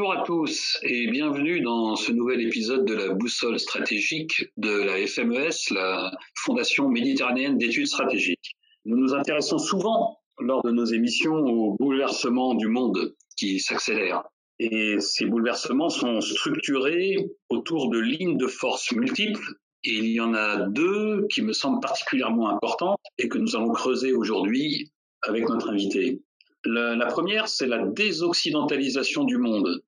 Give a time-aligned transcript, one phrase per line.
[0.00, 5.06] Bonjour à tous et bienvenue dans ce nouvel épisode de la boussole stratégique de la
[5.06, 8.56] FMES, la Fondation méditerranéenne d'études stratégiques.
[8.86, 14.22] Nous nous intéressons souvent lors de nos émissions aux bouleversements du monde qui s'accélèrent.
[14.58, 17.18] Et ces bouleversements sont structurés
[17.50, 19.52] autour de lignes de force multiples.
[19.84, 23.72] Et il y en a deux qui me semblent particulièrement importantes et que nous allons
[23.72, 24.92] creuser aujourd'hui
[25.24, 26.22] avec notre invité.
[26.64, 29.82] La, première, c'est la désoccidentalisation du monde,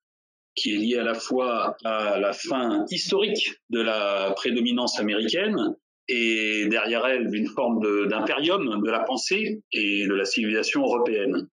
[0.54, 5.74] qui est liée à la fois à la fin historique de la prédominance américaine
[6.08, 11.48] et derrière elle d'une forme d'impérium de, la pensée et de la civilisation européenne.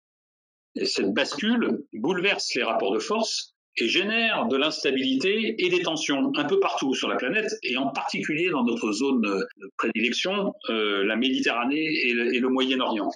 [0.75, 6.31] Et cette bascule bouleverse les rapports de force et génère de l'instabilité et des tensions
[6.35, 11.03] un peu partout sur la planète, et en particulier dans notre zone de prédilection, euh,
[11.03, 13.11] la Méditerranée et le Moyen-Orient.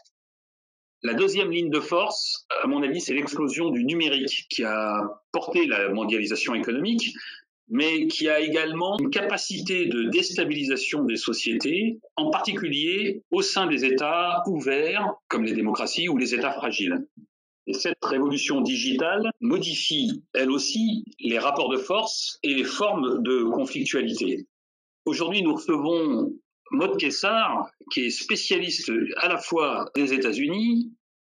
[1.02, 5.66] La deuxième ligne de force, à mon avis, c'est l'explosion du numérique qui a porté
[5.66, 7.14] la mondialisation économique,
[7.70, 13.86] mais qui a également une capacité de déstabilisation des sociétés, en particulier au sein des
[13.86, 17.08] États ouverts, comme les démocraties ou les États fragiles.
[17.68, 23.44] Et cette révolution digitale modifie, elle aussi, les rapports de force et les formes de
[23.44, 24.48] conflictualité.
[25.06, 26.34] Aujourd'hui, nous recevons
[26.72, 30.92] Maud Kessar, qui est spécialiste à la fois des États-Unis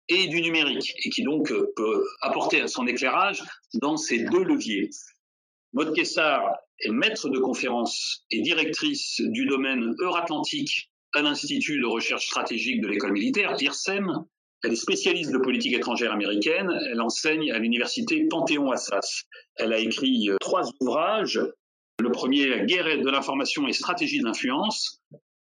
[0.08, 3.42] et du numérique, et qui donc euh, peut apporter son éclairage
[3.74, 4.90] dans ces deux leviers.
[5.72, 12.26] Maud Kessar est maître de conférence et directrice du domaine Euratlantique à l'Institut de recherche
[12.26, 14.24] stratégique de l'école militaire, IRSEM.
[14.62, 16.70] Elle est spécialiste de politique étrangère américaine.
[16.90, 19.24] Elle enseigne à l'université Panthéon-Assas.
[19.56, 21.40] Elle a écrit euh, trois ouvrages
[22.00, 25.00] le premier, Guerre de l'information et stratégie d'influence,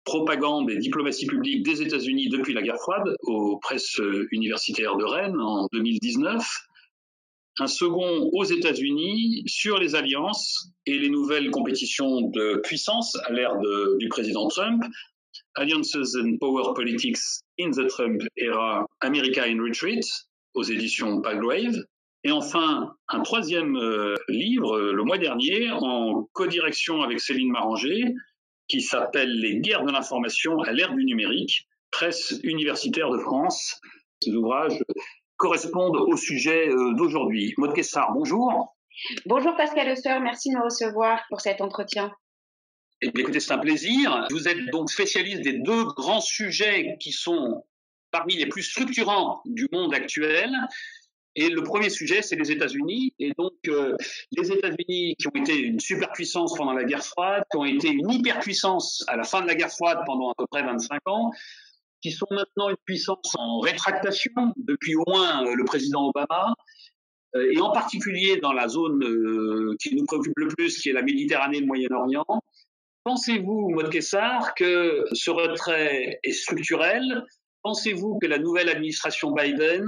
[0.04, 4.00] propagande et diplomatie publique des États-Unis depuis la guerre froide aux presses
[4.30, 6.46] universitaires de Rennes en 2019.
[7.60, 13.56] Un second aux États-Unis sur les alliances et les nouvelles compétitions de puissance à l'ère
[13.98, 14.82] du président Trump,
[15.54, 20.04] Alliances and Power Politics in the Trump Era, America in Retreat,
[20.54, 21.76] aux éditions Palgrave.
[22.24, 28.14] Et enfin, un troisième euh, livre, euh, le mois dernier, en codirection avec Céline Maranger,
[28.66, 33.78] qui s'appelle Les guerres de l'information à l'ère du numérique, presse universitaire de France.
[34.22, 34.82] Ces ouvrages
[35.36, 37.52] correspondent au sujet euh, d'aujourd'hui.
[37.58, 38.74] Maud Kessar, bonjour.
[39.26, 42.10] Bonjour Pascal Osseur, merci de me recevoir pour cet entretien.
[43.02, 44.26] Eh écoutez, c'est un plaisir.
[44.30, 47.64] Vous êtes donc spécialiste des deux grands sujets qui sont
[48.12, 50.50] parmi les plus structurants du monde actuel.
[51.36, 53.12] Et le premier sujet, c'est les États-Unis.
[53.18, 53.96] Et donc, euh,
[54.32, 58.10] les États-Unis qui ont été une superpuissance pendant la guerre froide, qui ont été une
[58.10, 61.32] hyperpuissance à la fin de la guerre froide pendant à peu près 25 ans,
[62.02, 66.54] qui sont maintenant une puissance en rétractation depuis au moins euh, le président Obama,
[67.34, 69.00] euh, et en particulier dans la zone
[69.80, 72.26] qui nous préoccupe le plus, qui est la Méditerranée et le Moyen-Orient.
[73.02, 77.24] Pensez-vous, Maud Kessar, que ce retrait est structurel?
[77.62, 79.86] Pensez-vous que la nouvelle administration Biden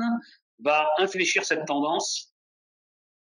[0.61, 2.33] va infléchir cette tendance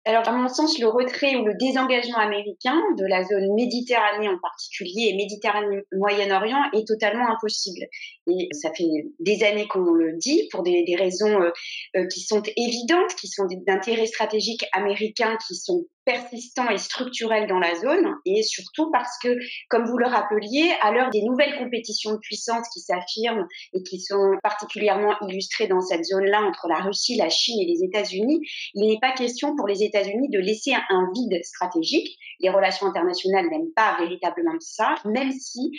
[0.09, 4.39] alors, à mon sens, le retrait ou le désengagement américain de la zone Méditerranée en
[4.39, 7.85] particulier et Méditerranée-Moyen-Orient est totalement impossible.
[8.27, 11.51] Et ça fait des années qu'on le dit pour des, raisons euh,
[11.97, 17.59] euh, qui sont évidentes, qui sont d'intérêt stratégique américain, qui sont persistants et structurels dans
[17.59, 19.37] la zone, et surtout parce que,
[19.69, 24.01] comme vous le rappeliez, à l'heure des nouvelles compétitions de puissance qui s'affirment et qui
[24.01, 28.41] sont particulièrement illustrées dans cette zone-là entre la Russie, la Chine et les États-Unis,
[28.73, 32.17] il n'est pas question pour les États-Unis de laisser un vide stratégique.
[32.41, 35.73] Les relations internationales n'aiment pas véritablement ça, même si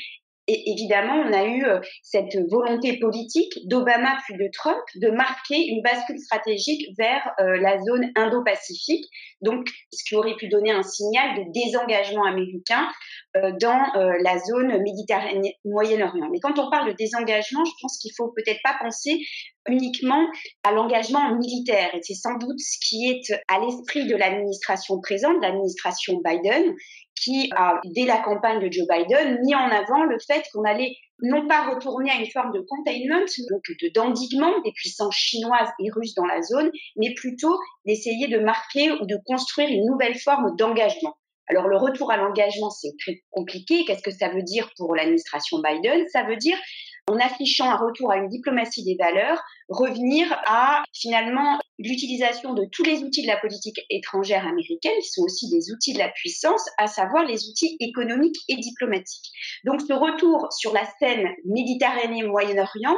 [0.49, 5.67] et évidemment, on a eu euh, cette volonté politique d'Obama puis de Trump de marquer
[5.67, 9.05] une bascule stratégique vers euh, la zone Indo-Pacifique,
[9.41, 12.87] donc ce qui aurait pu donner un signal de désengagement américain
[13.37, 16.29] euh, dans la zone Méditerranée Moyen-Orient.
[16.31, 19.19] Mais quand on parle de désengagement, je pense qu'il faut peut-être pas penser
[19.67, 20.25] uniquement
[20.63, 21.93] à l'engagement militaire.
[21.93, 26.73] Et c'est sans doute ce qui est à l'esprit de l'administration présente, l'administration Biden,
[27.23, 30.95] qui a, dès la campagne de Joe Biden, mis en avant le fait qu'on allait
[31.21, 35.89] non pas retourner à une forme de containment, donc de d'endiguement des puissances chinoises et
[35.91, 40.55] russes dans la zone, mais plutôt d'essayer de marquer ou de construire une nouvelle forme
[40.55, 41.15] d'engagement.
[41.47, 43.83] Alors le retour à l'engagement, c'est très compliqué.
[43.85, 46.07] Qu'est-ce que ça veut dire pour l'administration Biden?
[46.09, 46.57] Ça veut dire
[47.09, 52.83] en affichant un retour à une diplomatie des valeurs, revenir à finalement l'utilisation de tous
[52.83, 56.63] les outils de la politique étrangère américaine, qui sont aussi des outils de la puissance,
[56.77, 59.31] à savoir les outils économiques et diplomatiques.
[59.65, 62.97] Donc ce retour sur la scène Méditerranée-Moyen-Orient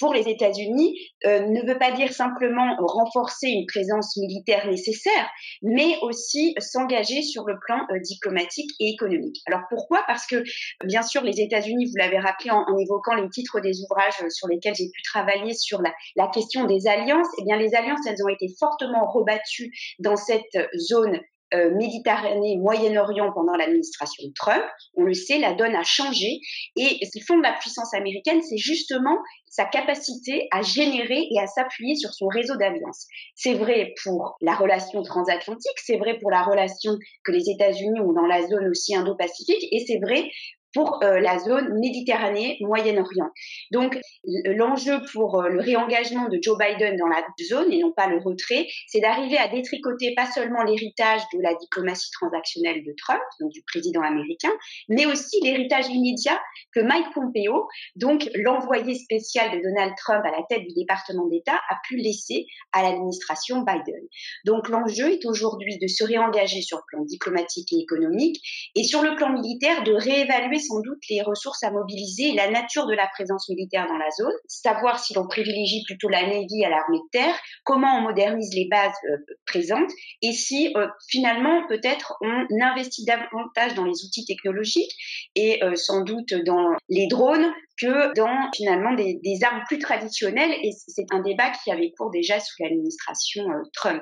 [0.00, 5.30] pour les États-Unis euh, ne veut pas dire simplement renforcer une présence militaire nécessaire,
[5.62, 9.40] mais aussi s'engager sur le plan euh, diplomatique et économique.
[9.46, 10.02] Alors pourquoi?
[10.06, 10.42] Parce que
[10.84, 14.74] bien sûr les États-Unis, vous l'avez rappelé en, évoquant les titres des ouvrages sur lesquels
[14.74, 18.28] j'ai pu travailler sur la, la question des alliances, eh bien les alliances elles ont
[18.28, 21.20] été fortement rebattues dans cette zone
[21.54, 24.64] euh, Méditerranée, Moyen-Orient pendant l'administration Trump.
[24.96, 26.40] On le sait, la donne a changé.
[26.76, 29.16] Et ce qui fond de la puissance américaine, c'est justement
[29.46, 33.06] sa capacité à générer et à s'appuyer sur son réseau d'alliances.
[33.36, 36.92] C'est vrai pour la relation transatlantique, c'est vrai pour la relation
[37.24, 40.28] que les États-Unis ont dans la zone aussi Indo-Pacifique, et c'est vrai
[40.74, 43.30] pour euh, la zone Méditerranée, Moyen-Orient.
[43.70, 43.98] Donc
[44.44, 48.18] l'enjeu pour euh, le réengagement de Joe Biden dans la zone et non pas le
[48.18, 53.50] retrait, c'est d'arriver à détricoter pas seulement l'héritage de la diplomatie transactionnelle de Trump, donc
[53.52, 54.52] du président américain,
[54.88, 56.40] mais aussi l'héritage immédiat
[56.74, 61.60] que Mike Pompeo, donc l'envoyé spécial de Donald Trump à la tête du département d'État,
[61.68, 64.02] a pu laisser à l'administration Biden.
[64.44, 68.40] Donc l'enjeu est aujourd'hui de se réengager sur le plan diplomatique et économique
[68.74, 72.86] et sur le plan militaire de réévaluer sans doute les ressources à mobiliser la nature
[72.86, 76.70] de la présence militaire dans la zone, savoir si l'on privilégie plutôt la Navy à
[76.70, 77.34] l'armée de terre,
[77.64, 79.16] comment on modernise les bases euh,
[79.46, 79.90] présentes
[80.22, 84.92] et si euh, finalement peut-être on investit davantage dans les outils technologiques
[85.34, 90.70] et euh, sans doute dans les drones que dans finalement des, armes plus traditionnelles et
[90.86, 94.00] c'est un débat qui avait cours déjà sous l'administration Trump.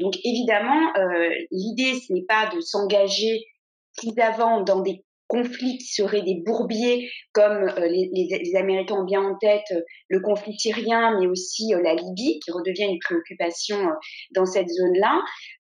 [0.00, 0.92] donc évidemment,
[1.50, 3.44] l'idée ce n'est pas de s'engager
[3.96, 9.22] plus avant dans des conflits qui seraient des bourbiers, comme euh, les, Américains ont bien
[9.22, 13.88] en tête euh, le conflit syrien, mais aussi euh, la Libye, qui redevient une préoccupation
[14.34, 15.20] dans cette zone-là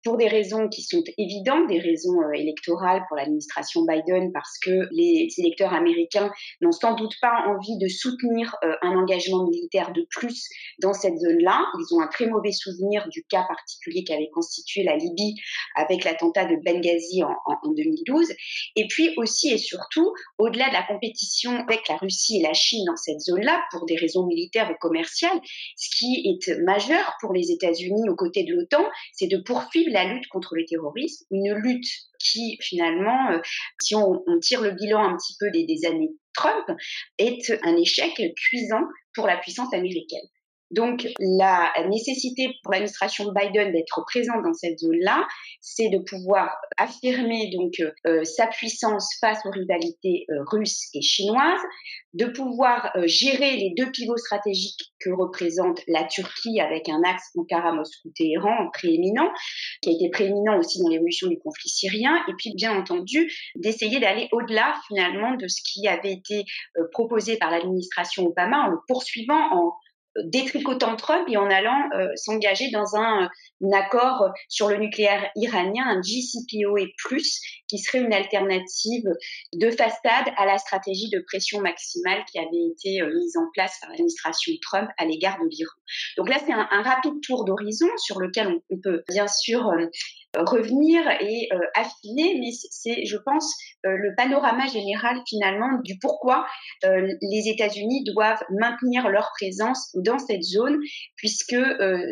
[0.04, 4.88] pour des raisons qui sont évidentes, des raisons euh, électorales pour l'administration Biden, parce que
[4.92, 6.32] les électeurs américains
[6.62, 10.48] n'ont sans doute pas envie de soutenir euh, un engagement militaire de plus
[10.82, 11.66] dans cette zone-là.
[11.80, 15.36] Ils ont un très mauvais souvenir du cas particulier qu'avait constitué la Libye
[15.76, 18.32] avec l'attentat de Benghazi en, en, 2012.
[18.76, 22.86] Et puis aussi et surtout, au-delà de la compétition avec la Russie et la Chine
[22.86, 25.40] dans cette zone-là, pour des raisons militaires ou commerciales,
[25.76, 30.06] ce qui est majeur pour les États-Unis aux côtés de l'OTAN, c'est de poursuivre la
[30.06, 31.88] lutte contre le terrorisme, une lutte
[32.20, 33.40] qui finalement, euh,
[33.82, 36.66] si on, tire le bilan un petit peu des, des années Trump,
[37.18, 38.84] est un échec cuisant
[39.14, 40.28] pour la puissance américaine.
[40.72, 45.26] Donc, la nécessité pour l'administration Biden d'être présente dans cette zone-là,
[45.62, 47.74] c'est de pouvoir affirmer donc
[48.06, 51.62] euh, sa puissance face aux rivalités euh, russes et chinoises,
[52.14, 57.32] de pouvoir euh, gérer les deux pivots stratégiques que représente la Turquie avec un axe
[57.36, 59.32] Ankara-Moscou-Téhéran prééminent,
[59.82, 64.00] qui a été prééminent aussi dans l'évolution du conflit syrien, et puis bien entendu d'essayer
[64.00, 66.44] d'aller au-delà finalement de ce qui avait été
[66.92, 69.74] proposé par l'administration Obama en le poursuivant en
[70.24, 73.30] détricotant Trump et en allant euh, s'engager dans un,
[73.74, 76.88] accord sur le nucléaire iranien, un JCPOA+,
[77.68, 79.04] qui serait une alternative
[79.54, 83.78] de façade à la stratégie de pression maximale qui avait été euh, mise en place
[83.82, 85.72] par l'administration Trump à l'égard de l'Iran.
[86.18, 89.88] Donc là, c'est un, rapide tour d'horizon sur lequel on, peut bien sûr euh,
[90.38, 96.46] revenir et affiner, mais c'est, je pense, le panorama général finalement du pourquoi
[96.84, 100.78] les États-Unis doivent maintenir leur présence dans cette zone,
[101.16, 101.58] puisque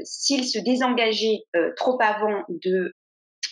[0.03, 1.39] s'ils se désengageaient
[1.75, 2.93] trop avant de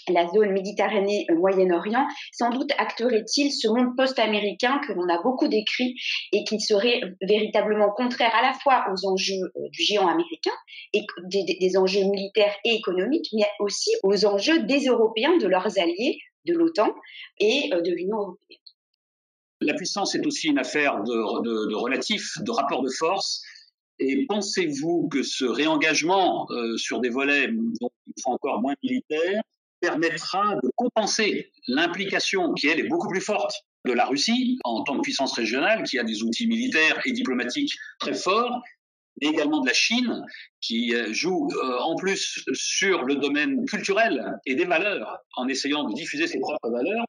[0.10, 5.96] la zone Méditerranée-Moyen-Orient, euh, sans doute acterait-il ce monde post-américain que l'on a beaucoup décrit
[6.32, 10.52] et qui serait véritablement contraire à la fois aux enjeux euh, du géant américain
[10.94, 16.20] et des, enjeux militaires et économiques, mais aussi aux enjeux des Européens, de leurs alliés,
[16.46, 16.94] de l'OTAN
[17.40, 18.60] et euh, de l'Union européenne.
[19.62, 23.42] La puissance est aussi une affaire de, de, de relatif, de rapport de force.
[24.00, 27.48] Et pensez-vous que ce réengagement sur des volets
[28.22, 29.42] faut encore moins militaires
[29.86, 33.54] permettra de compenser l'implication qui, elle, est beaucoup plus forte
[33.86, 37.74] de la Russie en tant que puissance régionale, qui a des outils militaires et diplomatiques
[38.00, 38.62] très forts,
[39.22, 40.26] mais également de la Chine,
[40.60, 45.84] qui euh, joue euh, en plus sur le domaine culturel et des valeurs, en essayant
[45.84, 47.06] de diffuser ses propres valeurs,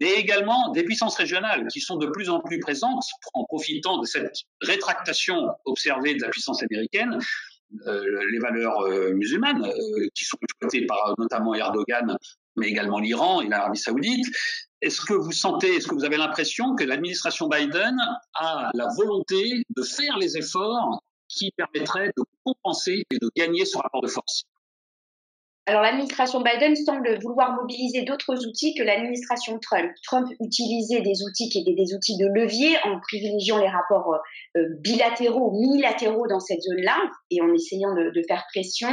[0.00, 3.04] mais également des puissances régionales qui sont de plus en plus présentes
[3.34, 7.18] en profitant de cette rétractation observée de la puissance américaine
[7.86, 12.16] les valeurs euh, musulmanes euh, qui sont exploitées par notamment Erdogan,
[12.56, 14.26] mais également l'Iran et l'Arabie saoudite.
[14.80, 17.96] Est-ce que vous sentez, est-ce que vous avez l'impression que l'administration Biden
[18.34, 23.78] a la volonté de faire les efforts qui permettrait de compenser et de gagner ce
[23.78, 24.44] rapport de force?
[25.66, 29.90] Alors l'administration Biden semble vouloir mobiliser d'autres outils que l'administration Trump.
[30.02, 34.14] Trump utilisait des outils qui étaient des outils de levier en privilégiant les rapports
[34.56, 36.98] euh, bilatéraux unilatéraux dans cette zone-là
[37.30, 38.88] et en essayant de, faire pression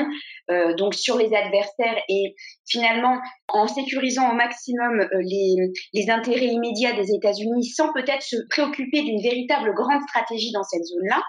[0.50, 2.36] euh, donc sur les adversaires et
[2.66, 3.18] finalement
[3.50, 5.22] en sécurisant au maximum euh,
[5.94, 10.84] les intérêts immédiats des États-Unis sans peut-être se préoccuper d'une véritable grande stratégie dans cette
[10.84, 11.22] zone-là.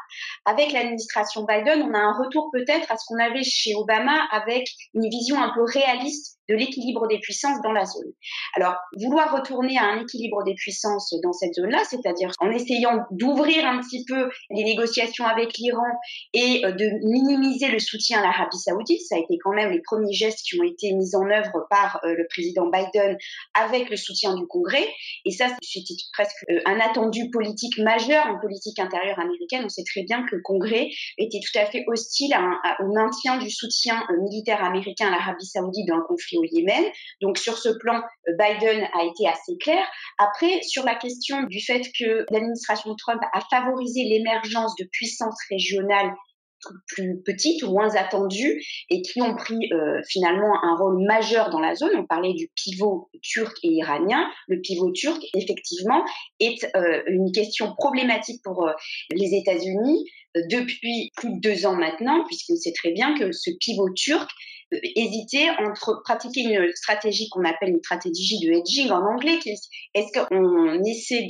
[0.46, 4.64] Avec l'administration Biden, on a un retour peut-être à ce qu'on avait chez Obama avec
[4.94, 8.12] une vision un peu réaliste de l'équilibre des puissances dans la zone.
[8.54, 13.66] Alors, vouloir retourner à un équilibre des puissances dans cette zone-là, c'est-à-dire en essayant d'ouvrir
[13.66, 15.86] un petit peu les négociations avec l'Iran
[16.34, 19.80] et euh, de minimiser le soutien à l'Arabie saoudite, ça a été quand même les
[19.80, 23.16] premiers gestes qui ont été mis en œuvre par euh, le président Biden
[23.54, 24.86] avec le soutien du Congrès.
[25.24, 29.62] Et ça, c'était presque euh, un attendu politique majeur en politique intérieure américaine.
[29.64, 32.34] On sait très bien que le Congrès était tout à fait hostile
[32.80, 36.84] au maintien du soutien militaire américain à l'Arabie saoudite dans le conflit Yémen.
[37.20, 39.84] Donc sur ce plan, euh, Biden a été assez clair.
[40.18, 46.12] Après, sur la question du fait que l'administration Trump a favorisé l'émergence de puissances régionales
[46.86, 51.58] plus petites ou moins attendues et qui ont pris euh, finalement un rôle majeur dans
[51.58, 51.90] la zone.
[51.96, 54.30] On parlait du pivot turc et iranien.
[54.46, 56.04] Le pivot turc, effectivement,
[56.38, 58.70] est euh, une question problématique pour
[59.10, 60.04] les États-Unis
[60.50, 64.30] depuis plus de deux ans maintenant, puisqu'on sait très bien que ce pivot turc
[64.96, 69.38] hésiter entre pratiquer une stratégie qu'on appelle une stratégie de hedging en anglais.
[69.94, 71.26] Est-ce qu'on essaie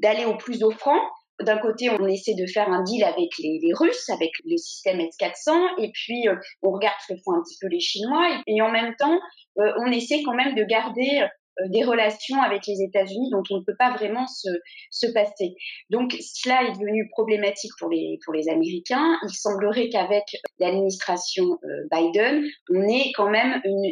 [0.00, 0.98] d'aller au plus offrant?
[1.42, 5.82] D'un côté, on essaie de faire un deal avec les, Russes, avec le système S-400,
[5.82, 8.70] et puis euh, on regarde ce que font un petit peu les Chinois, et, en
[8.70, 9.18] même temps,
[9.58, 11.26] euh, on essaie quand même de garder
[11.68, 14.48] des relations avec les États-Unis dont on ne peut pas vraiment se,
[14.90, 15.54] se passer.
[15.90, 19.18] Donc cela est devenu problématique pour les, pour les Américains.
[19.22, 20.24] Il semblerait qu'avec
[20.58, 23.90] l'administration euh, Biden, on ait quand même une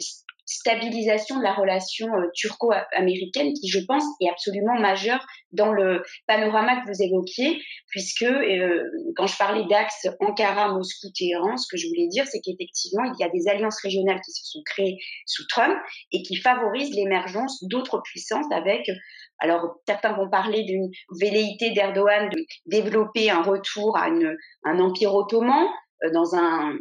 [0.53, 6.81] stabilisation de la relation euh, turco-américaine qui, je pense, est absolument majeure dans le panorama
[6.81, 8.83] que vous évoquiez, puisque euh,
[9.17, 13.21] quand je parlais d'axe Ankara, Moscou, Téhéran, ce que je voulais dire, c'est qu'effectivement, il
[13.21, 15.77] y a des alliances régionales qui se sont créées sous Trump
[16.13, 18.89] et qui favorisent l'émergence d'autres puissances avec
[19.43, 20.89] alors, certains vont parler d'une
[21.21, 25.67] velléité d'Erdogan de développer un retour à un empire ottoman.
[26.05, 26.77] Euh, dans un,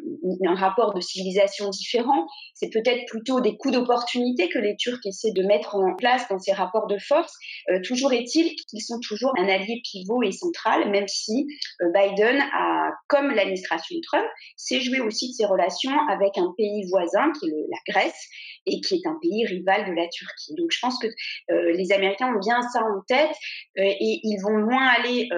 [0.46, 2.28] un, rapport de civilisation différent.
[2.54, 6.40] C'est peut-être plutôt des coups d'opportunité que les Turcs essaient de mettre en place dans
[6.40, 7.34] ces rapports de force.
[7.70, 11.48] Euh, toujours est-il qu'ils sont toujours un allié pivot et central, même si
[11.82, 14.26] euh, Biden a, comme l'administration Trump,
[14.56, 18.28] s'est joué aussi de ses relations avec un pays voisin, qui est le, la Grèce,
[18.66, 20.56] et qui est un pays rival de la Turquie.
[20.58, 23.36] Donc je pense que euh, les Américains ont bien ça en tête
[23.76, 25.30] et ils vont moins aller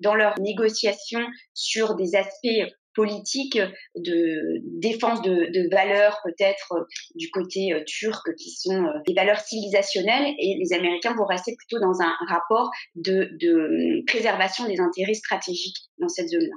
[0.00, 3.58] dans leurs négociations sur des aspects politique
[3.96, 9.38] de défense de, valeurs peut-être euh, du côté euh, turc qui sont euh, des valeurs
[9.38, 15.90] civilisationnelles et les Américains vont rester plutôt dans un rapport de préservation des intérêts stratégiques
[15.98, 16.56] dans cette zone-là.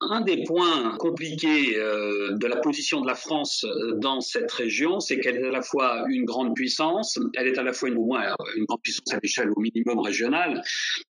[0.00, 5.00] Un des points compliqués euh, de la position de la France euh, dans cette région,
[5.00, 7.96] c'est qu'elle est à la fois une grande puissance, elle est à la fois une,
[7.96, 10.62] moins, une grande puissance à l'échelle au minimum régionale,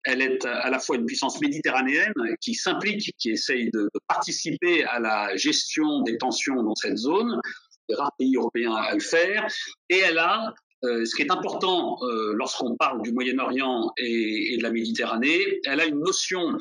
[0.04, 2.12] elle est à la fois une puissance méditerranéenne
[2.42, 7.40] qui s'implique, qui essaye de, participer à la gestion des tensions dans cette zone,
[7.88, 9.46] des rares pays européens à le faire,
[9.88, 10.52] et elle a
[10.84, 15.80] euh, ce qui est important euh, lorsqu'on parle du Moyen-Orient et, de la Méditerranée, elle
[15.80, 16.58] a une notion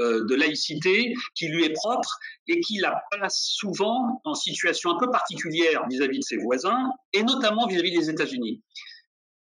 [0.00, 2.18] euh, de laïcité qui lui est propre
[2.48, 7.22] et qui la place souvent en situation un peu particulière vis-à-vis de ses voisins et
[7.22, 8.62] notamment vis-à-vis des États-Unis.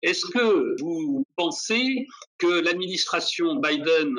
[0.02, 2.06] Est-ce que vous pensez
[2.38, 4.14] que l'administration Biden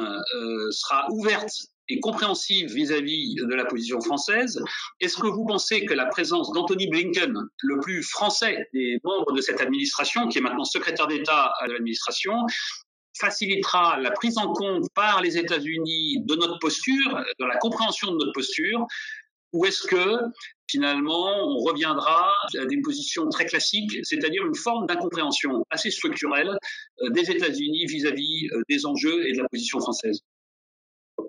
[0.71, 1.53] sera ouverte
[1.89, 4.61] et compréhensive vis-à-vis de la position française.
[4.99, 9.41] Est-ce que vous pensez que la présence d'Anthony Blinken, le plus français des membres de
[9.41, 12.33] cette administration, qui est maintenant secrétaire d'État à l'administration,
[13.19, 18.17] facilitera la prise en compte par les États-Unis de notre posture, de la compréhension de
[18.17, 18.85] notre posture,
[19.51, 20.17] ou est-ce que
[20.69, 26.55] finalement on reviendra à des positions très classiques, c'est-à-dire une forme d'incompréhension assez structurelle
[27.01, 30.21] euh, des États-Unis vis-à-vis euh, des enjeux et de la position française?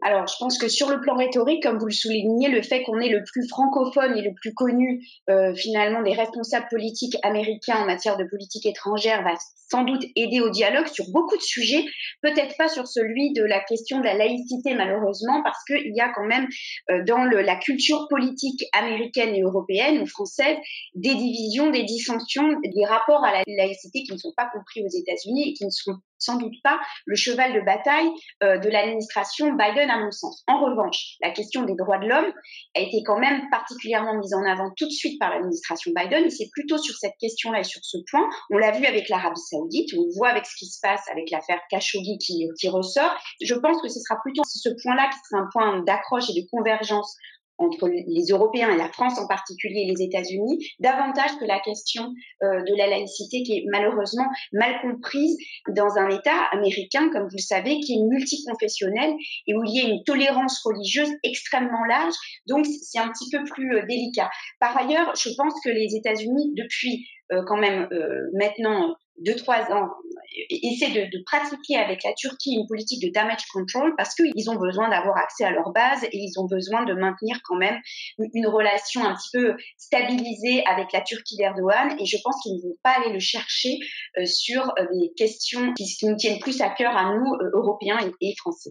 [0.03, 3.01] Alors, je pense que sur le plan rhétorique, comme vous le soulignez, le fait qu'on
[3.01, 7.87] est le plus francophone et le plus connu euh, finalement des responsables politiques américains en
[7.87, 9.35] matière de politique étrangère va
[9.71, 11.85] sans doute aider au dialogue sur beaucoup de sujets,
[12.23, 16.11] peut-être pas sur celui de la question de la laïcité malheureusement, parce qu'il y a
[16.15, 16.49] quand même
[16.91, 20.57] euh, dans la culture politique américaine et européenne ou française
[20.95, 24.89] des divisions, des dissensions, des rapports à la laïcité qui ne sont pas compris aux
[24.89, 28.09] États-Unis et qui ne sont sans doute pas le cheval de bataille
[28.43, 30.45] euh, de l'administration Biden, à mon sens.
[30.47, 32.33] En revanche, la question des droits de l'homme
[32.77, 36.31] a été quand même particulièrement mise en avant tout de suite par l'administration Biden, et
[36.31, 38.29] c'est plutôt sur cette question-là et sur ce point.
[38.51, 41.31] On l'a vu avec l'Arabie Saoudite, on le voit avec ce qui se passe avec
[41.31, 43.15] l'affaire Khashoggi qui, qui ressort.
[43.41, 46.47] Je pense que ce sera plutôt ce point-là qui sera un point d'accroche et de
[46.51, 47.17] convergence
[47.61, 52.13] entre les Européens et la France en particulier et les États-Unis, davantage que la question
[52.43, 55.37] euh, de la laïcité qui est malheureusement mal comprise
[55.69, 59.15] dans un État américain, comme vous le savez, qui est multiconfessionnel
[59.47, 62.15] et où il y a une tolérance religieuse extrêmement large.
[62.47, 64.31] Donc c'est un petit peu plus euh, délicat.
[64.59, 67.89] Par ailleurs, je pense que les États-Unis, depuis euh, quand même
[68.33, 69.89] maintenant deux, trois ans,
[70.33, 74.89] essaient de, pratiquer avec la Turquie une politique de damage control parce qu'ils ont besoin
[74.89, 77.79] d'avoir accès à leur base et ils ont besoin de maintenir quand même
[78.19, 81.97] une relation un petit peu stabilisée avec la Turquie d'Erdogan.
[81.99, 83.79] Et je pense qu'ils ne vont pas aller le chercher
[84.19, 87.99] euh, sur euh, des questions qui, nous tiennent plus à cœur à nous, euh, Européens
[88.21, 88.71] et, Français.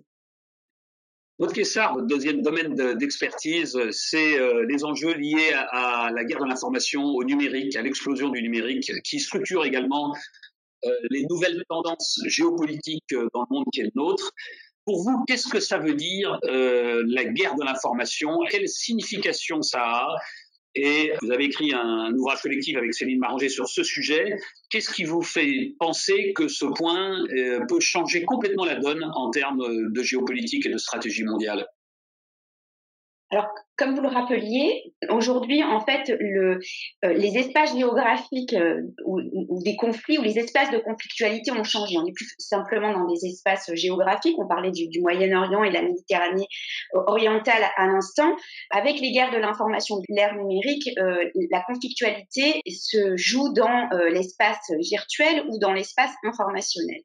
[1.37, 4.37] Votre Kessar, votre deuxième domaine d'expertise, c'est
[4.67, 9.21] les enjeux liés à, la guerre de l'information, au numérique, à l'explosion du numérique, qui
[9.21, 10.17] structure également euh,
[11.09, 14.31] les nouvelles tendances géopolitiques euh, dans le monde qui est le nôtre.
[14.85, 18.39] Pour vous, qu'est-ce que ça veut dire euh, la guerre de l'information?
[18.49, 20.15] Quelle signification ça a?
[20.75, 24.37] Et vous avez écrit un, ouvrage collectif avec Céline Maranger sur ce sujet.
[24.69, 27.25] Qu'est-ce qui vous fait penser que ce point
[27.67, 31.67] peut changer complètement la donne en termes de géopolitique et de stratégie mondiale?
[33.31, 36.59] Alors, comme vous le rappeliez, aujourd'hui, en fait, le,
[37.05, 41.95] euh, les espaces géographiques euh, ou, des conflits ou les espaces de conflictualité ont changé.
[41.97, 44.35] On n'est plus simplement dans des espaces géographiques.
[44.39, 46.47] On parlait du, du Moyen-Orient et la Méditerranée
[46.93, 48.35] orientale à l'instant.
[48.71, 54.71] Avec les guerres de l'information de l'ère numérique, euh, la conflictualité se joue dans l'espace
[54.79, 57.01] virtuel ou dans l'espace informationnel.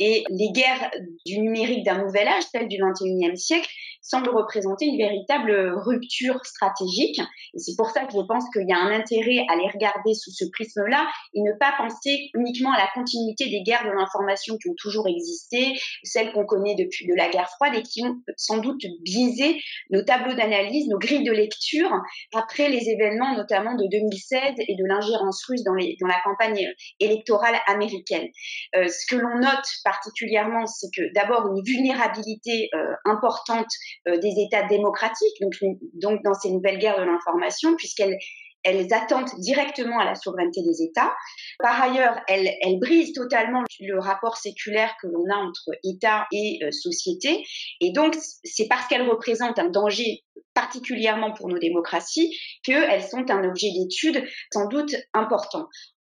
[0.00, 0.90] Et les guerres
[1.26, 3.68] du numérique d'un nouvel âge, celles du 21e siècle,
[4.02, 7.20] semblent représenter une véritable rupture stratégique.
[7.54, 10.14] Et c'est pour ça que je pense qu'il y a un intérêt à les regarder
[10.14, 14.56] sous ce prisme-là et ne pas penser uniquement à la continuité des guerres de l'information
[14.56, 18.16] qui ont toujours existé, celles qu'on connaît depuis de la guerre froide et qui ont
[18.36, 21.90] sans doute biaisé nos tableaux d'analyse, nos grilles de lecture
[22.34, 28.28] après les événements notamment de 2016 et de l'ingérence russe dans, la campagne électorale américaine.
[28.76, 33.68] Euh, ce que l'on note particulièrement, c'est que d'abord une vulnérabilité euh, importante
[34.06, 35.54] des États démocratiques, donc
[35.94, 38.16] donc dans ces nouvelles guerres de l'information, puisqu'elles
[38.62, 41.14] elles attendent directement à la souveraineté des États.
[41.58, 46.58] Par ailleurs, elles, elles brisent totalement le rapport séculaire que l'on a entre État et
[46.62, 47.44] euh, société.
[47.80, 50.24] Et donc, c'est parce qu'elles représentent un danger
[50.54, 55.68] particulièrement pour nos démocraties qu'elles sont un objet d'étude sans doute important.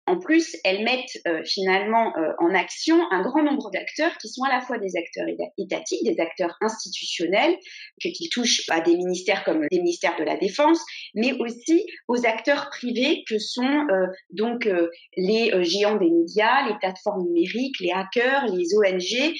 [0.07, 4.43] En plus, elles mettent euh, finalement euh, en action un grand nombre d'acteurs qui sont
[4.43, 5.25] à la fois des acteurs
[5.57, 7.55] étatiques, des acteurs institutionnels,
[7.99, 10.79] qui touchent à des ministères comme les ministères de la Défense,
[11.15, 14.69] mais aussi aux acteurs privés que sont euh, donc
[15.17, 19.33] les géants des médias, les plateformes numériques, les hackers, les ONG.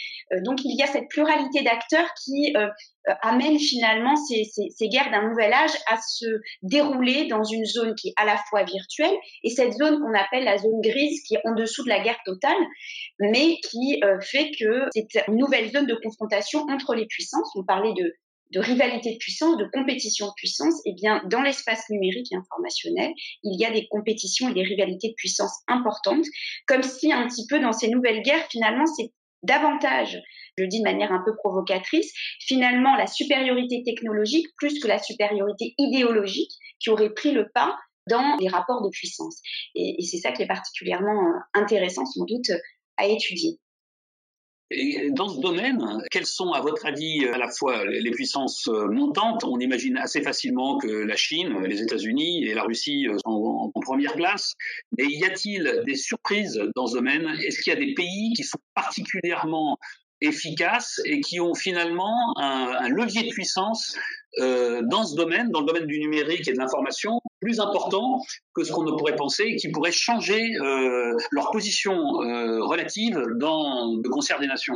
[0.43, 2.67] donc il y a cette pluralité d'acteurs qui euh,
[3.21, 6.25] amène finalement ces, guerres d'un nouvel âge à se
[6.61, 10.43] dérouler dans une zone qui est à la fois virtuelle et cette zone qu'on appelle
[10.43, 12.57] la zone grise qui est en dessous de la guerre totale,
[13.19, 17.51] mais qui euh, fait que c'est une nouvelle zone de confrontation entre les puissances.
[17.55, 18.13] On parlait de,
[18.51, 22.35] de rivalité de puissance, de compétition de puissance, et eh bien dans l'espace numérique et
[22.35, 23.11] informationnel,
[23.43, 26.25] il y a des compétitions et des rivalités de puissance importantes,
[26.67, 29.11] comme si un petit peu dans ces nouvelles guerres, finalement, c'est
[29.43, 30.21] davantage
[30.57, 34.99] je le dis de manière un peu provocatrice, finalement la supériorité technologique plus que la
[34.99, 37.77] supériorité idéologique qui aurait pris le pas
[38.09, 39.41] dans les rapports de puissance.
[39.73, 42.51] Et, c'est ça qui est particulièrement euh, intéressant sans doute
[42.97, 43.59] à étudier.
[44.71, 48.87] Et dans ce domaine, quelles sont, à votre avis, à la fois les puissances euh,
[48.87, 49.43] montantes?
[49.43, 53.79] On imagine assez facilement que la Chine, les États-Unis et la Russie euh, sont en
[53.79, 54.55] première place.
[54.97, 57.27] Mais y a-t-il des surprises dans ce domaine?
[57.45, 59.77] Est-ce qu'il y a des pays qui sont particulièrement
[60.21, 63.95] efficaces et qui ont finalement un, levier de puissance
[64.39, 68.21] euh, dans ce domaine, dans le domaine du numérique et de l'information, plus important
[68.55, 73.93] que ce qu'on ne pourrait penser, qui pourrait changer euh, leur position euh, relative dans
[74.03, 74.73] le concert des nations.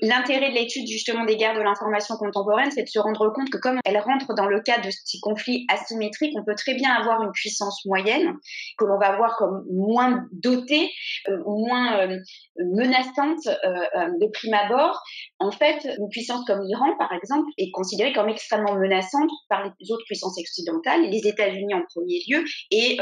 [0.00, 3.58] L'intérêt de l'étude justement des guerres de l'information contemporaine, c'est de se rendre compte que
[3.58, 7.22] comme elle rentre dans le cadre de ces conflits asymétriques, on peut très bien avoir
[7.22, 8.32] une puissance moyenne
[8.78, 10.90] que l'on va voir comme moins dotée,
[11.28, 12.18] euh, moins euh,
[12.56, 15.02] menaçante euh, de prime abord.
[15.38, 19.92] En fait, une puissance comme l'Iran, par exemple, est considérée comme extrêmement menaçante par les
[19.92, 22.96] autres puissances occidentales, les États-Unis en premier lieu, et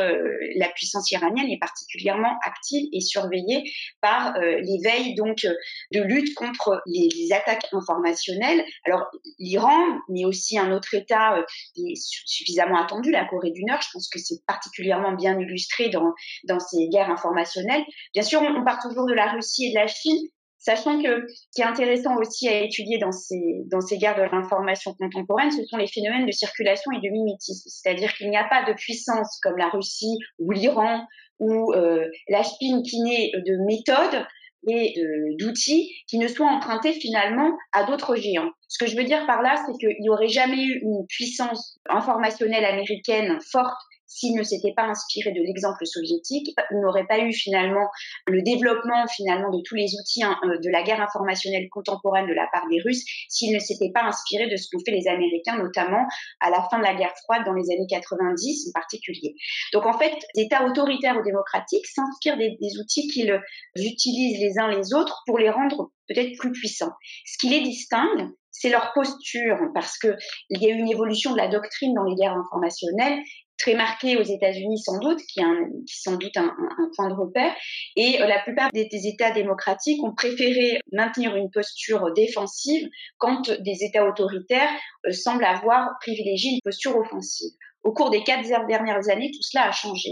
[0.56, 3.62] la puissance iranienne est particulièrement active et surveillée
[4.00, 5.46] par les veilles donc
[5.92, 8.64] de lutte contre les, attaques informationnelles.
[8.84, 11.42] Alors l'Iran, mais aussi un autre État euh,
[11.74, 15.88] qui est suffisamment attendu, la Corée du Nord, je pense que c'est particulièrement bien illustré
[15.88, 16.12] dans,
[16.44, 17.84] dans ces guerres informationnelles.
[18.12, 20.18] Bien sûr, on, part toujours de la Russie et de la Chine,
[20.64, 24.22] Sachant que ce qui est intéressant aussi à étudier dans ces, dans ces guerres de
[24.22, 27.68] l'information contemporaine, ce sont les phénomènes de circulation et de mimétisme.
[27.68, 31.04] C'est-à-dire qu'il n'y a pas de puissance comme la Russie ou l'Iran
[31.40, 34.24] ou euh, la Chine qui naît de méthodes
[34.68, 34.94] et
[35.38, 38.50] d'outils qui ne soient empruntés finalement à d'autres géants.
[38.68, 41.78] Ce que je veux dire par là, c'est qu'il n'y aurait jamais eu une puissance
[41.88, 43.80] informationnelle américaine forte
[44.12, 47.88] s'il ne s'était pas inspiré de l'exemple soviétique, il n'aurait pas eu finalement
[48.26, 52.34] le développement finalement de tous les outils hein, euh, de la guerre informationnelle contemporaine de
[52.34, 55.56] la part des Russes, s'il ne s'était pas inspiré de ce qu'ont fait les Américains,
[55.56, 56.06] notamment
[56.40, 59.34] à la fin de la guerre froide dans les années 90 en particulier.
[59.72, 63.40] Donc en fait, les États autoritaires ou démocratiques s'inspirent des, des outils qu'ils
[63.76, 66.92] utilisent les uns les autres pour les rendre peut-être plus puissants.
[67.24, 70.16] Ce qui les distingue, c'est leur posture, parce qu'il
[70.50, 73.18] y a eu une évolution de la doctrine dans les guerres informationnelles
[73.62, 75.44] très marquée aux États-Unis sans doute, qui est,
[75.86, 76.52] sans doute un,
[76.96, 77.54] point de repère.
[77.96, 83.84] Et euh, la plupart des, États démocratiques ont préféré maintenir une posture défensive quand des
[83.84, 84.70] États autoritaires
[85.06, 87.52] euh, semblent avoir privilégié une posture offensive.
[87.84, 90.10] Au cours des quatre dernières années, tout cela a changé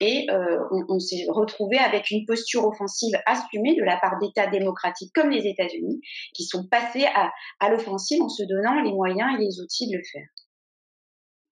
[0.00, 5.12] et euh, on, s'est retrouvé avec une posture offensive assumée de la part d'États démocratiques
[5.14, 6.00] comme les États-Unis,
[6.34, 7.06] qui sont passés
[7.60, 10.26] à l'offensive en se donnant les moyens et les outils de le faire.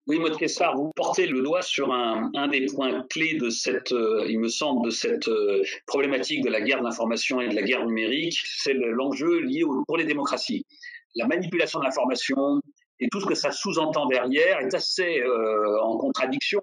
[0.09, 4.25] Oui, Maud Kessar, vous portez le doigt sur un, des points clés de cette, euh,
[4.27, 7.85] il me semble, de cette euh, problématique de la guerre d'information et de la guerre
[7.85, 8.41] numérique.
[8.43, 10.65] C'est l'enjeu lié pour les démocraties.
[11.15, 12.63] La manipulation de l'information
[13.01, 16.63] et tout ce que ça sous-entend derrière est assez euh, en contradiction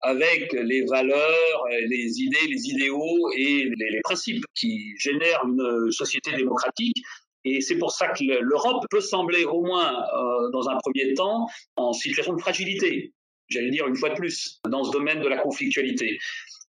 [0.00, 7.02] avec les valeurs, les idées, les idéaux et les principes qui génèrent une société démocratique
[7.44, 11.46] et c'est pour ça que l'Europe peut sembler, au moins euh, dans un premier temps,
[11.76, 13.12] en situation de fragilité,
[13.48, 16.18] j'allais dire une fois de plus, dans ce domaine de la conflictualité.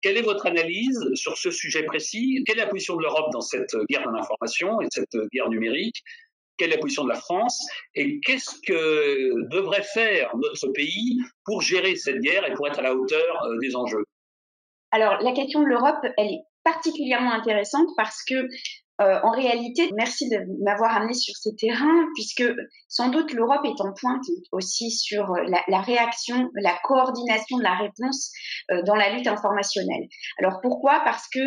[0.00, 2.42] Quelle est votre analyse sur ce sujet précis?
[2.46, 6.02] Quelle est la position de l'Europe dans cette guerre de l'information et cette guerre numérique?
[6.56, 7.64] Quelle est la position de la France?
[7.94, 12.82] Et qu'est-ce que devrait faire notre pays pour gérer cette guerre et pour être à
[12.82, 14.04] la hauteur euh, des enjeux?
[14.90, 18.34] Alors, la question de l'Europe, elle est particulièrement intéressante parce que
[19.02, 22.44] euh, en réalité, merci de m'avoir amené sur ces terrains, puisque
[22.88, 27.74] sans doute l'Europe est en pointe aussi sur euh, la, réaction, la coordination de la
[27.74, 28.30] réponse
[28.70, 30.06] euh, dans la lutte informationnelle.
[30.38, 31.00] Alors pourquoi?
[31.04, 31.40] Parce que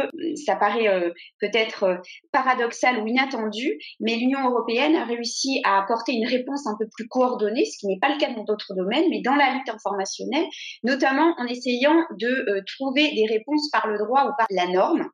[0.45, 6.67] ça paraît peut-être paradoxal ou inattendu, mais l'Union européenne a réussi à apporter une réponse
[6.67, 9.35] un peu plus coordonnée, ce qui n'est pas le cas dans d'autres domaines, mais dans
[9.35, 10.45] la lutte informationnelle,
[10.83, 15.07] notamment en essayant de trouver des réponses par le droit ou par la norme.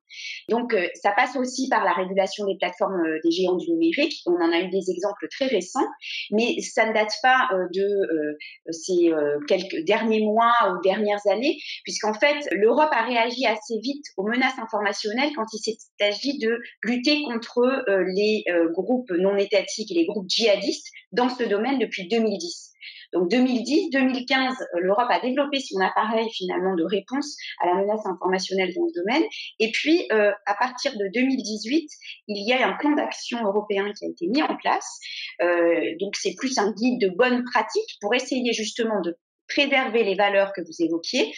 [0.50, 4.22] Donc ça passe aussi par la régulation des plateformes euh, des géants du numérique.
[4.26, 5.88] On en a eu des exemples très récents,
[6.32, 8.38] mais ça ne date pas euh, de euh,
[8.72, 9.12] ces
[9.48, 14.58] quelques derniers mois ou dernières années, puisqu'en fait, l'Europe a réagi assez vite aux menaces
[14.60, 17.84] informationnelles quand il agi de lutter contre
[18.16, 22.71] les groupes non étatiques et les groupes djihadistes dans ce domaine depuis 2010.
[23.14, 28.74] Donc 2010-2015, euh, l'Europe a développé son appareil finalement de réponse à la menace informationnelle
[28.76, 29.24] dans ce domaine.
[29.60, 31.90] Et puis euh, à partir de 2018,
[32.28, 35.00] il y a un plan d'action européen qui a été mis en place.
[35.42, 40.16] Euh, donc c'est plus un guide de bonnes pratiques pour essayer justement de préserver les
[40.16, 41.34] valeurs que vous évoquiez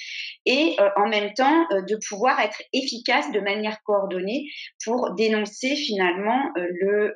[0.46, 4.46] et euh, en même temps de pouvoir être efficace de manière coordonnée
[4.86, 7.12] pour dénoncer finalement le,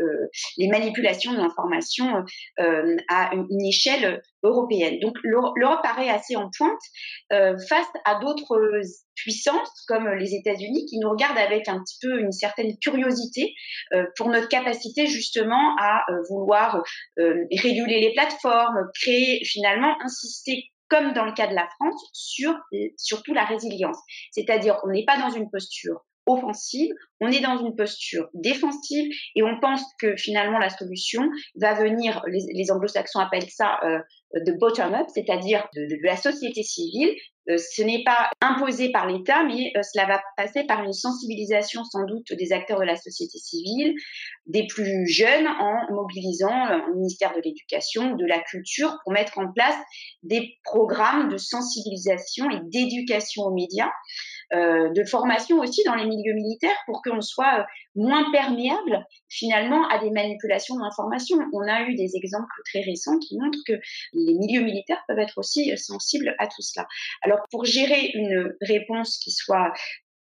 [0.58, 2.24] les manipulations de l'information
[2.58, 4.24] à une, échelle
[5.02, 6.80] Donc l'Europe paraît assez en pointe
[7.70, 8.82] face à d'autres
[9.16, 13.54] puissances comme les États-Unis qui nous regardent avec un petit peu une certaine curiosité
[14.16, 16.84] pour notre capacité justement à vouloir
[17.18, 22.56] réguler les plateformes, créer finalement insister comme dans le cas de la France, sur
[22.98, 23.98] surtout la résilience.
[24.32, 29.44] C'est-à-dire, on n'est pas dans une posture offensive, on est dans une posture défensive et
[29.44, 31.24] on pense que finalement la solution
[31.56, 34.00] va venir, les, anglo-saxons appellent ça euh,
[34.36, 37.16] de bottom-up, c'est-à-dire de, la société civile.
[37.50, 41.84] Euh, ce n'est pas imposé par l'État, mais euh, cela va passer par une sensibilisation
[41.86, 43.96] sans doute des acteurs de la société civile,
[44.46, 49.52] des plus jeunes, en mobilisant le ministère de l'Éducation, de la Culture, pour mettre en
[49.54, 49.78] place
[50.24, 53.90] des programmes de sensibilisation et d'éducation aux médias.
[54.54, 57.64] Euh, de formation aussi dans les milieux militaires pour qu'on soit euh,
[57.96, 61.38] moins perméable finalement à des manipulations de l'information.
[61.52, 63.74] On a eu des exemples très récents qui montrent que
[64.14, 66.88] les milieux militaires peuvent être aussi euh, sensibles à tout cela.
[67.24, 69.74] Alors pour gérer une réponse qui soit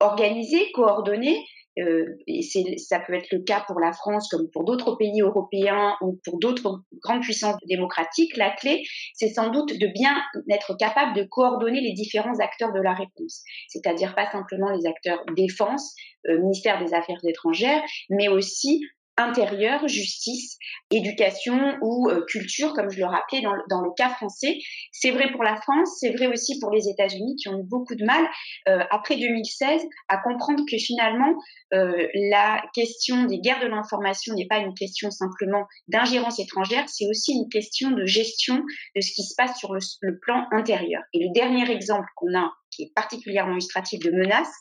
[0.00, 1.44] organisée, coordonnée,
[1.78, 2.42] euh, et
[2.78, 6.38] ça peut être le cas pour la France comme pour d'autres pays européens ou pour
[6.38, 8.82] d'autres grandes puissances démocratiques, la clé,
[9.14, 13.42] c'est sans doute de bien être capable de coordonner les différents acteurs de la réponse,
[13.68, 15.94] c'est-à-dire pas simplement les acteurs défense,
[16.28, 18.80] euh, ministère des Affaires étrangères, mais aussi
[19.16, 20.58] intérieur, justice,
[20.90, 24.58] éducation ou euh, culture, comme je le rappelais dans, le cas français.
[24.92, 27.94] C'est vrai pour la France, c'est vrai aussi pour les États-Unis qui ont eu beaucoup
[27.94, 28.24] de mal,
[28.68, 31.34] euh, après 2016, à comprendre que finalement,
[31.72, 37.06] euh, la question des guerres de l'information n'est pas une question simplement d'ingérence étrangère, c'est
[37.08, 38.62] aussi une question de gestion
[38.96, 41.02] de ce qui se passe sur le, le plan intérieur.
[41.12, 44.52] Et le dernier exemple qu'on a, qui est particulièrement illustratif de menace,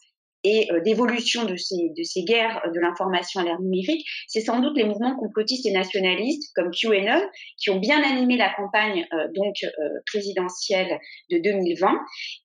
[0.43, 4.59] et euh, d'évolution de ces, de ces guerres de l'information à l'ère numérique, c'est sans
[4.59, 7.21] doute les mouvements complotistes et nationalistes comme QAnon
[7.57, 9.69] qui ont bien animé la campagne euh, donc euh,
[10.05, 10.99] présidentielle
[11.31, 11.89] de 2020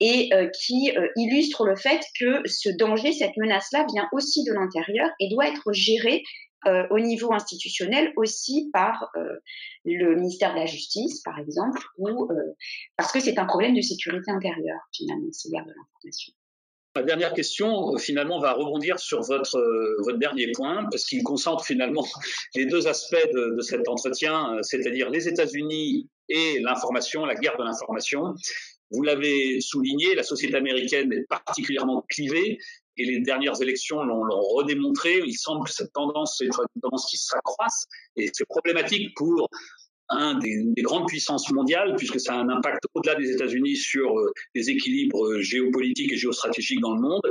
[0.00, 5.28] et qui illustrent le fait que ce danger, cette menace-là vient aussi de l'intérieur et
[5.30, 6.22] doit être géré
[6.90, 9.10] au niveau institutionnel aussi par
[9.84, 12.28] le ministère de la Justice, par exemple, ou
[12.96, 16.32] parce que c'est un problème de sécurité intérieure, finalement, ces guerres de l'information.
[16.98, 21.22] Ma dernière question, euh, finalement, va rebondir sur votre, euh, votre dernier point, parce qu'il
[21.22, 22.04] concentre finalement
[22.56, 27.56] les deux aspects de, de cet entretien, euh, c'est-à-dire les États-Unis et l'information, la guerre
[27.56, 28.34] de l'information.
[28.90, 32.58] Vous l'avez souligné, la société américaine est particulièrement clivée,
[32.96, 35.20] et les dernières élections l'ont redémontré.
[35.24, 39.48] Il semble que cette tendance est une tendance qui s'accroisse, et c'est problématique pour
[40.10, 44.18] un des, des, grandes puissances mondiales, puisque ça a un impact au-delà des États-Unis sur
[44.18, 47.22] euh, les équilibres euh, géopolitiques et géostratégiques dans le monde.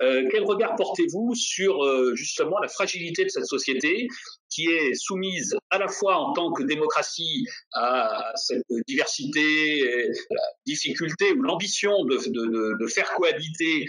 [0.00, 1.80] Euh, quel regard portez-vous sur
[2.14, 4.06] justement la fragilité de cette société
[4.48, 9.82] qui est soumise à la fois en tant que démocratie à cette diversité,
[10.30, 13.86] la difficulté ou l'ambition de, faire cohabiter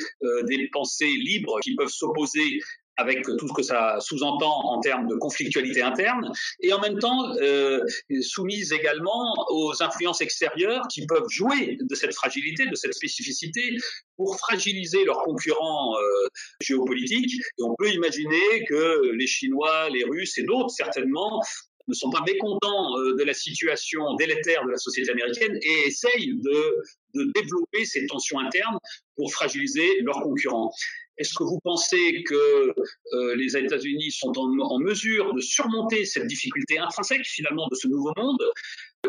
[0.48, 2.60] des pensées libres qui peuvent s'opposer
[3.00, 6.32] avec tout ce que ça sous-entend en termes de conflictualité interne,
[6.62, 7.80] et en même temps euh,
[8.22, 13.78] soumise également aux influences extérieures qui peuvent jouer de cette fragilité, de cette spécificité,
[14.18, 16.28] pour fragiliser leurs concurrents euh,
[16.62, 17.40] géopolitiques.
[17.58, 21.42] Et on peut imaginer que les Chinois, les Russes et d'autres certainement
[21.90, 26.34] ne sont pas mécontents euh, de la situation délétère de la société américaine et essayent
[26.36, 26.84] de,
[27.16, 28.78] de développer ces tensions internes
[29.16, 30.72] pour fragiliser leurs concurrents.
[31.20, 32.74] Est-ce que vous pensez que
[33.14, 38.14] euh, les États-Unis sont en, mesure de surmonter cette difficulté intrinsèque finalement de ce nouveau
[38.16, 38.42] monde?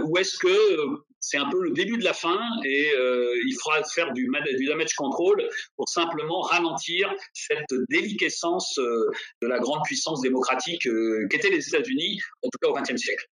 [0.02, 3.54] Ou est-ce que euh, c'est un peu le début de la fin et euh, il
[3.62, 10.20] faudra faire du, du, damage control pour simplement ralentir cette déliquescence de la grande puissance
[10.20, 10.88] démocratique
[11.30, 13.26] qu'étaient les États-Unis, en tout cas au XXe siècle?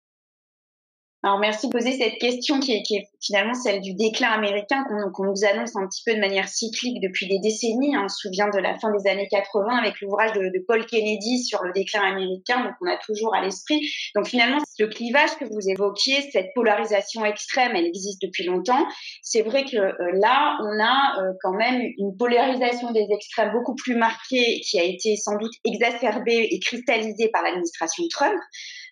[1.27, 5.43] Alors merci de poser cette question qui est, finalement celle du déclin américain qu'on nous
[5.43, 7.97] annonce un petit peu de manière cyclique depuis des décennies.
[7.97, 8.03] Hein.
[8.05, 11.61] On se souvient de la fin des années 80 avec l'ouvrage de, Paul Kennedy sur
[11.65, 13.81] le déclin américain, donc on a toujours à l'esprit.
[14.15, 18.87] Donc finalement, ce clivage que vous évoquiez, cette polarisation extrême, elle existe depuis longtemps.
[19.21, 23.75] C'est vrai que euh, là, on a euh, quand même une polarisation des extrêmes beaucoup
[23.75, 28.39] plus marquée qui a été sans doute exacerbée et cristallisée par l'administration Trump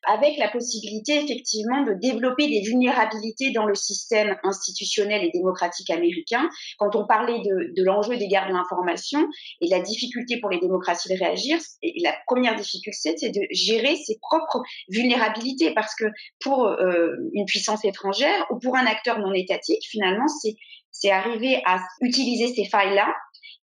[0.08, 6.50] avec la possibilité effectivement de développer des vulnérabilités dans le système institutionnel et démocratique américain.
[6.78, 9.20] Quand on parlait de, l'enjeu des guerres de l'information
[9.62, 13.96] et la difficulté pour les démocraties de réagir, et la première difficulté, c'est de gérer
[13.96, 16.06] ses propres vulnérabilités parce que
[16.39, 20.56] pour euh, une puissance étrangère ou pour un acteur non étatique, finalement, c'est
[20.98, 23.13] c'est arriver à utiliser ces failles-là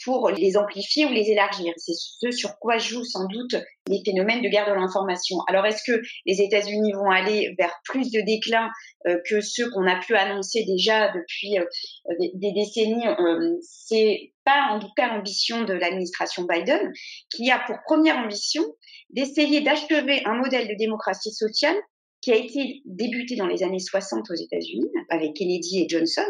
[0.04, 1.74] pour les amplifier ou les élargir.
[1.78, 3.56] C'est ce sur quoi jouent sans doute
[3.88, 5.38] les phénomènes de guerre de l'information.
[5.48, 8.70] Alors est-ce que les États-Unis vont aller vers plus de déclin
[9.08, 11.66] euh, que ceux qu'on a pu annoncer déjà depuis euh,
[12.34, 16.92] des, décennies euh, C'est pas en tout cas l'ambition de l'administration Biden,
[17.30, 18.64] qui a pour première ambition
[19.10, 21.76] d'essayer d'achever un modèle de démocratie sociale
[22.24, 26.26] qui a été débuté dans les années 60 aux États-Unis avec Kennedy et Johnson,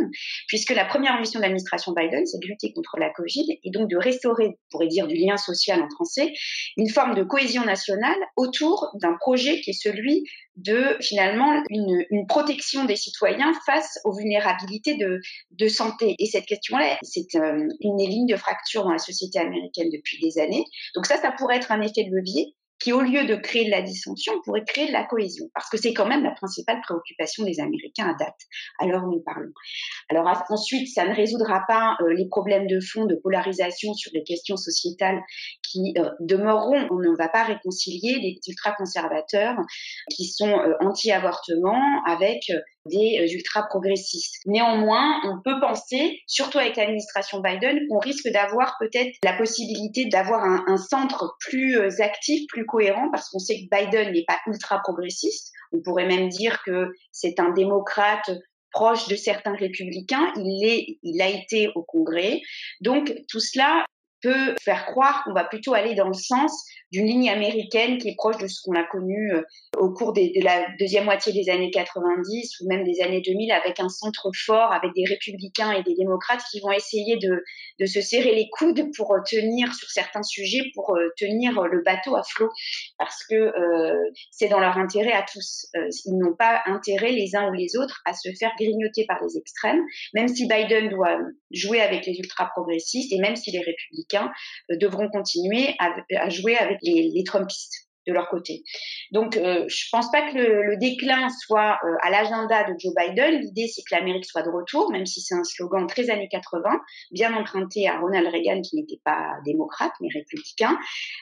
[0.47, 3.91] puisque la première mission de l'administration Biden, c'est de lutter contre la Covid et donc
[3.91, 6.33] de restaurer, on pourrait dire du lien social en français,
[6.77, 10.23] une forme de cohésion nationale autour d'un projet qui est celui
[10.55, 16.15] de finalement une, protection des citoyens face aux vulnérabilités de, santé.
[16.17, 20.19] Et cette question-là, c'est euh, une des lignes de fracture dans la société américaine depuis
[20.19, 20.65] des années.
[20.95, 23.71] Donc ça, ça pourrait être un effet de levier qui, au lieu de créer de
[23.71, 27.45] la dissension, pourrait créer de la cohésion, parce que c'est quand même la principale préoccupation
[27.45, 28.39] des Américains à date,
[28.77, 29.53] à l'heure où nous parlons.
[30.09, 34.23] Alors ensuite, ça ne résoudra pas euh, les problèmes de fond, de polarisation sur les
[34.23, 35.21] questions sociétales
[35.61, 36.87] qui euh, demeureront.
[36.91, 39.55] On ne va pas réconcilier les ultra-conservateurs
[40.13, 42.51] qui sont euh, anti-avortement avec
[42.85, 44.41] des euh, ultra-progressistes.
[44.45, 50.43] Néanmoins, on peut penser, surtout avec l'administration Biden, qu'on risque d'avoir peut-être la possibilité d'avoir
[50.43, 55.51] un, centre plus euh, actif, plus cohérent, parce qu'on sait que Biden n'est pas ultra-progressiste.
[55.71, 58.29] On pourrait même dire que c'est un démocrate
[58.71, 60.33] proche de certains républicains.
[60.35, 62.41] Il, est, il a été au Congrès.
[62.81, 63.85] Donc tout cela
[64.23, 68.15] peut faire croire qu'on va plutôt aller dans le sens d'une ligne américaine qui est
[68.15, 69.41] proche de ce qu'on a connu euh,
[69.77, 73.79] au cours de la deuxième moitié des années 90 ou même des années 2000 avec
[73.79, 77.43] un centre fort, avec des républicains et des démocrates qui vont essayer de,
[77.85, 82.15] se serrer les coudes pour euh, tenir sur certains sujets, pour euh, tenir le bateau
[82.15, 82.49] à flot,
[82.97, 83.51] parce que
[84.31, 85.67] c'est dans leur intérêt à tous.
[86.05, 89.37] ils n'ont pas intérêt les uns ou les autres à se faire grignoter par les
[89.37, 89.81] extrêmes,
[90.13, 91.19] même si Biden doit
[91.51, 94.12] jouer avec les ultra-progressistes et même si les républicains
[94.69, 98.63] devront continuer à, jouer avec les Trumpistes de leur côté.
[99.11, 103.39] Donc, euh, je pense pas que le, déclin soit euh, à l'agenda de Joe Biden.
[103.39, 106.69] L'idée, c'est que l'Amérique soit de retour, même si c'est un slogan très années 80,
[107.11, 110.77] bien emprunté à Ronald Reagan, qui n'était pas démocrate, mais républicain.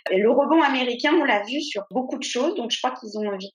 [0.09, 3.27] Le rebond américain, on l'a vu sur beaucoup de choses, donc je crois qu'ils ont
[3.27, 3.51] envie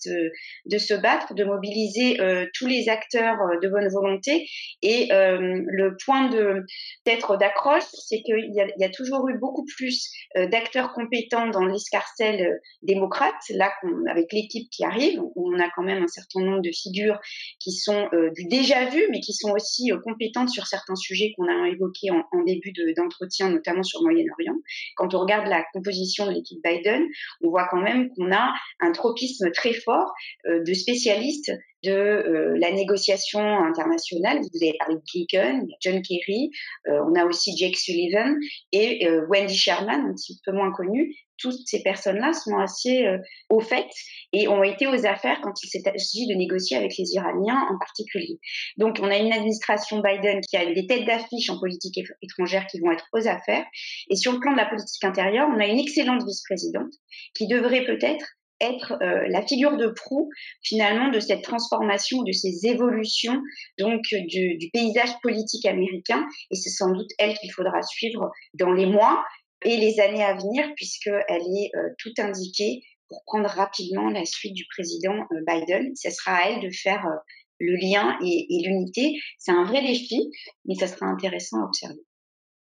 [0.67, 4.47] de, se battre, de mobiliser euh, tous les acteurs euh, de bonne volonté.
[4.83, 6.65] Et le point de
[7.05, 13.16] peut-être d'accroche, c'est qu'il y, a toujours eu beaucoup plus d'acteurs compétents dans l'escarcelle démocratique
[13.51, 13.73] Là,
[14.11, 17.19] avec l'équipe qui arrive, on a quand même un certain nombre de figures
[17.61, 21.33] qui sont euh, du déjà vu, mais qui sont aussi euh, compétentes sur certains sujets
[21.37, 24.57] qu'on a évoqués en, début d'entretien, notamment sur Moyen-Orient.
[24.97, 27.07] Quand on regarde la composition de l'équipe Biden,
[27.43, 30.13] on voit quand même qu'on a un tropisme très fort
[30.47, 31.53] euh, de spécialistes
[31.85, 34.39] de la négociation internationale.
[34.41, 36.51] Vous avez parlé de Blinken, John Kerry,
[36.87, 38.35] on a aussi Jake Sullivan
[38.73, 43.19] et Wendy Sherman, un petit peu moins connu, toutes ces personnes-là sont assez euh,
[43.51, 43.87] au fait
[44.33, 48.39] et ont été aux affaires quand il s'agit de négocier avec les Iraniens en particulier.
[48.77, 52.81] Donc, on a une administration Biden qui a des têtes d'affiche en politique étrangère qui
[52.81, 53.65] vont être aux affaires.
[54.11, 56.93] Et sur le plan de la politique intérieure, on a une excellente vice-présidente
[57.35, 58.27] qui devrait peut-être
[58.61, 60.31] être euh, la figure de proue
[60.63, 63.41] finalement de cette transformation, de ces évolutions
[63.79, 66.27] donc du paysage politique américain.
[66.51, 69.23] Et c'est sans doute elle qu'il faudra suivre dans les mois
[69.65, 74.55] et les années à venir, puisqu'elle est euh, tout indiquée pour prendre rapidement la suite
[74.55, 75.95] du président euh, Biden.
[75.95, 77.17] Ce sera à elle de faire euh,
[77.59, 79.15] le lien et, l'unité.
[79.39, 80.31] C'est un vrai défi,
[80.67, 82.01] mais ça sera intéressant à observer.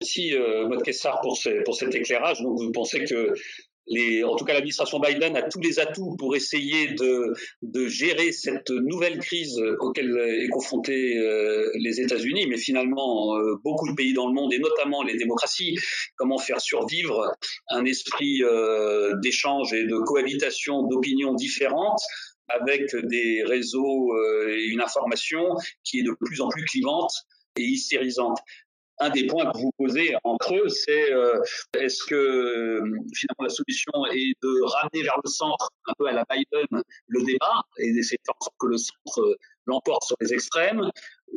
[0.01, 0.35] Merci,
[0.69, 2.43] Maud Kessar, pour, pour cet éclairage.
[2.43, 3.35] Donc, vous pensez que
[4.25, 7.35] en tout cas, l'administration Biden a tous les atouts pour essayer de,
[7.89, 13.95] gérer cette nouvelle crise auquel est confronté euh, les États-Unis, mais finalement euh, beaucoup de
[13.95, 15.77] pays dans le monde et notamment les démocraties.
[16.17, 17.33] Comment faire survivre
[17.69, 22.01] un esprit euh, d'échange et de cohabitation d'opinions différentes
[22.49, 24.13] avec des réseaux
[24.49, 27.13] et une information qui est de plus en plus clivante
[27.57, 28.39] et hystérisante
[29.03, 31.41] un des points que vous posez en creux, c'est euh,
[31.79, 32.81] est-ce que euh,
[33.15, 37.25] finalement la solution est de ramener vers le centre, un peu à la Biden, le
[37.25, 39.37] débat et d'essayer de faire en sorte que le centre euh,
[39.67, 40.91] l'emporte sur les extrêmes,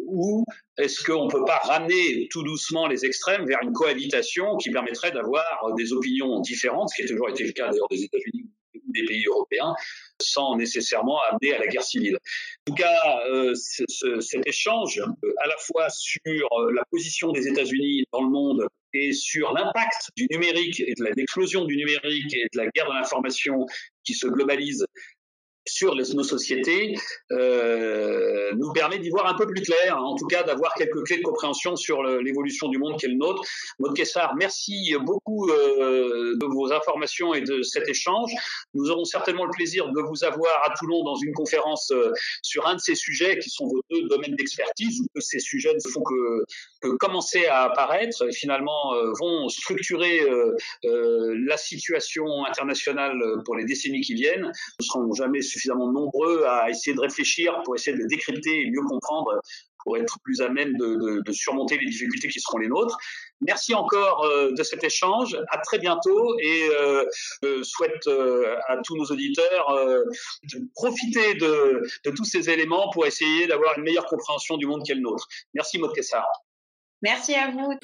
[0.07, 0.45] ou
[0.77, 5.11] est-ce qu'on ne peut pas ramener tout doucement les extrêmes vers une cohabitation qui permettrait
[5.11, 8.49] d'avoir des opinions différentes, ce qui a toujours été le cas d'ailleurs des États-Unis
[8.95, 9.75] des pays européens,
[10.21, 12.15] sans nécessairement amener à la guerre civile.
[12.15, 17.31] En tout cas, euh, ce, cet échange, euh, à la fois sur euh, la position
[17.31, 22.33] des États-Unis dans le monde et sur l'impact du numérique et de l'explosion du numérique
[22.33, 23.65] et de la guerre de l'information
[24.05, 24.85] qui se globalise
[25.67, 26.95] sur nos sociétés
[27.31, 31.03] euh, nous permet d'y voir un peu plus clair, hein, en tout cas d'avoir quelques
[31.05, 33.43] clés de compréhension sur l'évolution du monde qui est le nôtre.
[33.79, 38.31] Maud Kessar, merci beaucoup euh, de vos informations et de cet échange.
[38.73, 42.67] Nous aurons certainement le plaisir de vous avoir à Toulon dans une conférence euh, sur
[42.67, 46.03] un de ces sujets qui sont vos deux domaines d'expertise, où ces sujets ne font
[46.03, 46.45] que,
[46.99, 50.21] commencer à apparaître et finalement vont structurer
[50.83, 54.43] la situation internationale pour les décennies qui viennent.
[54.43, 58.71] Nous ne serons jamais suffisamment nombreux à essayer de réfléchir pour essayer de décrypter et
[58.71, 59.39] mieux comprendre
[59.85, 62.97] pour être plus à même de, surmonter les difficultés qui seront les nôtres.
[63.41, 65.37] Merci encore euh, de cet échange.
[65.49, 67.05] À très bientôt et euh,
[67.43, 69.77] je souhaite euh, à tous nos auditeurs
[70.73, 71.83] profiter de,
[72.15, 75.27] tous ces éléments pour essayer d'avoir une meilleure compréhension du monde qu'est le nôtre.
[75.53, 75.93] Merci Maud
[77.01, 77.77] Merci à vous.